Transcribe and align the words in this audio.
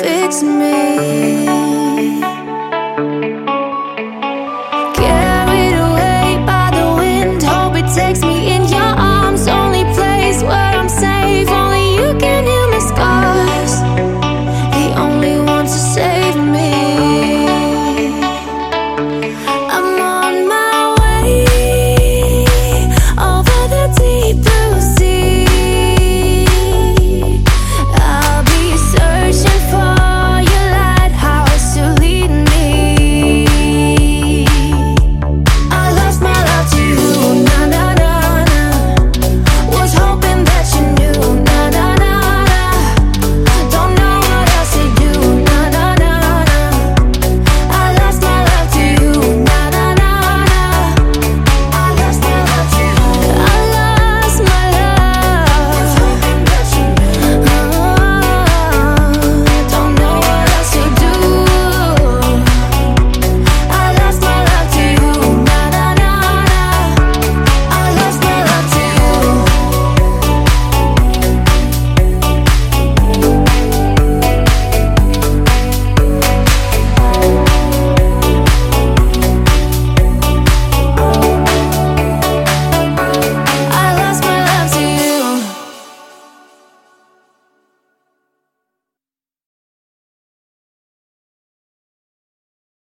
fix 0.00 0.42
me. 0.42 1.53